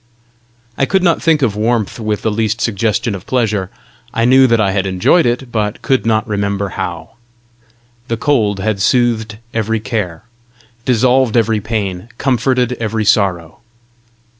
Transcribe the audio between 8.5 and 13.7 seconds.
had soothed every care, dissolved every pain, comforted every sorrow.